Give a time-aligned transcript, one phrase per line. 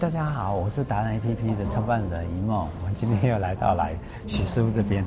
[0.00, 5.04] 大家好，我是达人 APP 的创办人一梦，我们今天又来到来许师傅这边。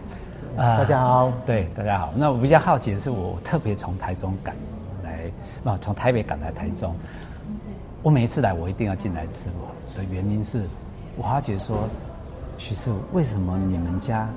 [0.55, 2.13] 啊， 大家好，对，大家好。
[2.15, 4.55] 那我比较好奇的是，我特别从台中赶
[5.03, 5.29] 来，
[5.65, 6.95] 啊，从台北赶来台中。
[8.01, 9.49] 我每一次来，我一定要进来吃。
[9.59, 10.63] 我的原因是，
[11.17, 11.77] 我发觉说，
[12.57, 14.29] 许师傅，为什么你们家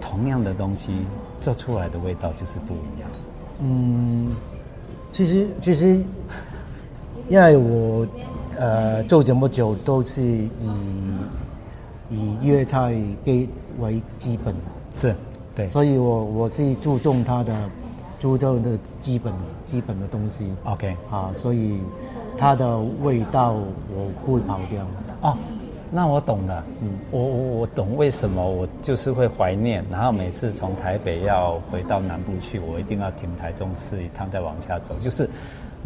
[0.00, 1.04] 同样的东西
[1.42, 3.10] 做出来的味道就是不一样？
[3.60, 4.34] 嗯，
[5.12, 6.02] 其实其实，
[7.28, 8.06] 因为我。
[8.58, 10.48] 呃，做这么久都是以
[12.10, 13.48] 以粤菜给
[13.78, 14.54] 为基本，
[14.94, 15.14] 是，
[15.54, 17.54] 对，所以我我是注重它的
[18.20, 19.32] 注重的基本
[19.66, 20.52] 基本的东西。
[20.64, 21.80] OK，啊，所以
[22.38, 24.86] 它的味道我不会跑掉。
[25.22, 25.36] 哦，
[25.90, 35.28] 那我懂了，嗯，我我我懂为什么我就是会怀念，然后每次从台北要回到南部去，我一定要停台中吃一趟再往下走，就是。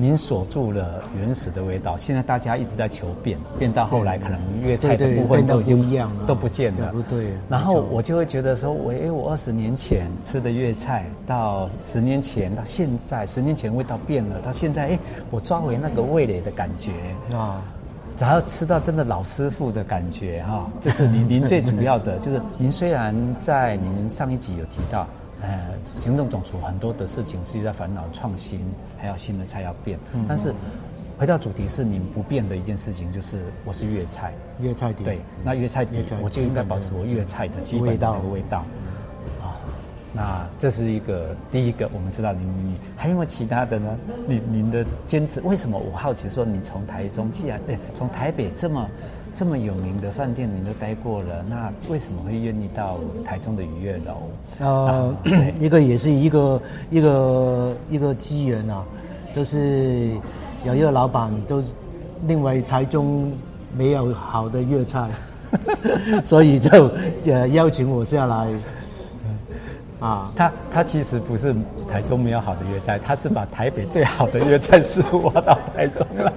[0.00, 6.92] 您锁住了原始的味道，现在大家一直在求变，变到后来可能粤菜的部分都已经都不见了。
[6.92, 7.32] 不对。
[7.50, 14.98] 然后我就会觉得说，我哎，我二十年前吃的粤菜，到十年前到现在，十年前味道变了，到现在哎，
[15.32, 16.92] 我抓回那个味蕾的感觉
[17.36, 17.60] 啊，
[18.16, 25.08] 然后吃到真的老师傅的感觉哈，这是您您最主要的，就是您虽然在您上一集有提到。
[25.40, 28.60] 呃，行政总厨很多的事情是在烦恼创新，
[28.98, 29.98] 还有新的菜要变。
[30.14, 30.52] 嗯、但是
[31.16, 35.04] 回到主题是，你们不变的一件事情就是，我是粤菜，粤菜底。
[35.04, 38.64] 对，那粤菜底我就应该保持我粤菜的基本的味道。
[40.18, 43.96] 那这是一个第一个，我们知道您还有没有其他的呢？
[44.26, 48.84] 您您的坚持，为什么我好奇说，你从台中既然对，从台北这么。
[49.34, 54.28] 这么有名的饭店，您都待过了，那为什么会愿意到台中的愉悦楼？
[54.58, 55.14] 呃，
[55.60, 56.60] 一个也是一个
[56.90, 58.84] 一个一个机缘啊，
[59.32, 60.10] 就是
[60.64, 61.62] 有一个老板都
[62.26, 63.30] 认为台中
[63.76, 65.08] 没有好的粤菜，
[66.24, 66.90] 所以就
[67.26, 68.48] 呃邀请我下来。
[70.00, 71.54] 啊，他他其实不是
[71.86, 76.32] 台中没有好的粤菜，他是把台北最好的粤菜师傅挖到台中来，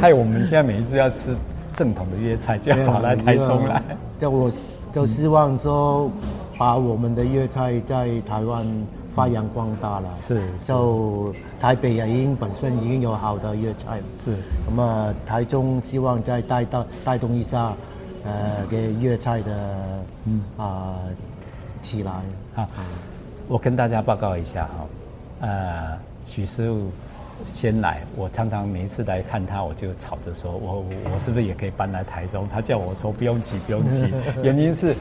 [0.00, 1.36] 害我们现在每一次要吃。
[1.74, 3.82] 正统的粤菜就要跑来台中来，
[4.18, 4.50] 就我
[4.94, 6.10] 就希望说，
[6.56, 8.66] 把我们的粤菜在台湾
[9.14, 10.08] 发扬光大了。
[10.16, 14.34] 是，就台北也已经本身已经有好的粤菜，是。
[14.66, 17.74] 咁啊，台中希望再带到带动一下，
[18.24, 19.52] 呃，给粤菜的，
[20.24, 20.94] 嗯啊，
[21.86, 22.12] 起来。
[22.54, 22.68] 好，
[23.46, 24.86] 我跟大家报告一下哈，
[25.40, 26.90] 呃，许师傅。
[27.44, 30.82] 先来，我常常每一次来看他，我就吵着说，我
[31.12, 32.48] 我是不是也可以搬来台中？
[32.48, 34.10] 他叫我说不用急，不用急。
[34.42, 34.94] 原因是，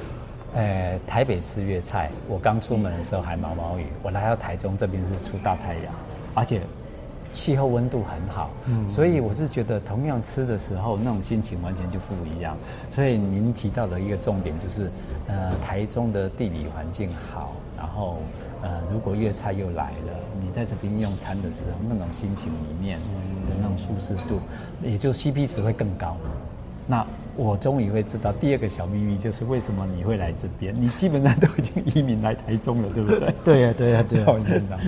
[0.54, 5.94] 呃，台北吃粤菜，我刚出门的时候还毛毛雨，我来到台中这边是出大太阳，
[6.34, 6.60] 而且
[7.36, 8.50] 气候温度很好，
[8.88, 12.56] 所以我是觉得同样吃的时候那种心情完全就不一样。
[12.90, 14.90] 所以您提到的一个重点就是，
[15.28, 17.52] 呃，台中的地理环境好。
[17.78, 18.20] 然后，
[18.64, 22.98] 呃，如果粤菜又来了，你在这边用餐的时候，那种心情里面
[23.48, 24.40] 的那种舒适度，
[24.82, 26.16] 也就 CP 值会更高。
[26.88, 30.74] 那我终于会知道第二个小秘密，就是为什么你会来这边。
[30.80, 33.34] 你基本上都已经移民来台中了，对不对？
[33.44, 34.26] 对呀，对呀，对呀，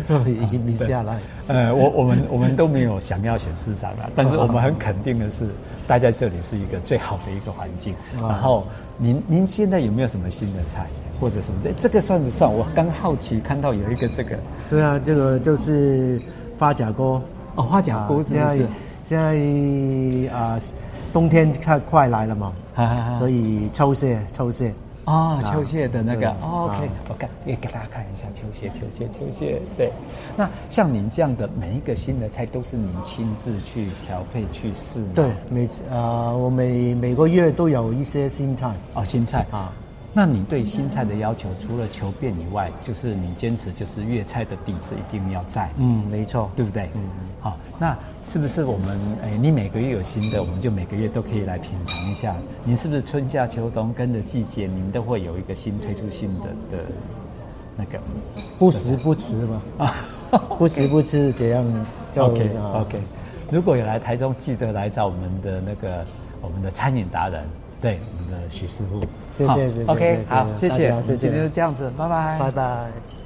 [0.07, 1.17] 终于移民下来。
[1.47, 5.47] 呃，我我们我们都没有想要选市长啊， 但是我们很肯定的是，
[5.87, 7.95] 待在这里是一个最好的一个环境。
[8.21, 8.63] 然后，
[8.97, 10.85] 您您现在有没有什么新的菜，
[11.19, 12.53] 或者什么这这个算不算？
[12.53, 14.37] 我刚好奇看到有一个这个。
[14.69, 16.21] 对啊，这个就是
[16.59, 17.21] 花甲锅
[17.55, 18.67] 哦，花甲锅是不是？
[19.03, 20.59] 现在啊。
[21.13, 22.53] 冬天快快来了嘛，
[23.17, 24.73] 所以秋蟹，秋蟹
[25.05, 29.61] 啊，秋蟹的那个，OK，我看也给大家看一下秋蟹，秋蟹，秋蟹。
[29.77, 29.91] 对，
[30.35, 35.03] 那像您这样的每一个新的菜，都是您亲自去调配去试。
[35.15, 39.71] 对，每啊，我每每个月都有一些新菜哦，新菜啊。
[40.13, 45.69] 那你对新菜的要求，除了求变以外，就是你坚持就是粤菜的底子一定要在。
[45.77, 46.89] 嗯，没错，对不对？
[46.95, 47.01] 嗯，
[47.39, 52.35] 好，那是不是我们诶，你每个月有新的，我们就每个月都可以来品尝一下。
[52.63, 56.83] 您是不是春夏秋冬跟着季节，您都会有一个新推出新的的
[57.75, 57.99] 那个？
[58.57, 59.93] 不时不吃嘛， 啊，
[60.57, 61.63] 不时不吃这样。
[62.15, 62.99] OK OK，
[63.51, 66.03] 如果有来台中，记得来找我们的那个
[66.41, 67.47] 我们的餐饮达人。
[67.79, 69.01] 对，我们的许师傅，
[69.37, 72.91] 谢谢，谢谢，好，OK，好，谢谢，谢谢，今天就这样子，拜拜，拜拜。